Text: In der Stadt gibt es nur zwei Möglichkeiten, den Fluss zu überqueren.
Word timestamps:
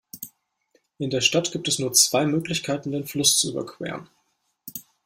In 0.97 1.11
der 1.11 1.21
Stadt 1.21 1.51
gibt 1.51 1.67
es 1.67 1.77
nur 1.77 1.93
zwei 1.93 2.25
Möglichkeiten, 2.25 2.91
den 2.91 3.05
Fluss 3.05 3.37
zu 3.37 3.51
überqueren. 3.51 4.09